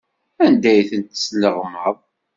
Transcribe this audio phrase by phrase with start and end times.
[0.45, 1.95] Anda ay tent-tesleɣmaḍ?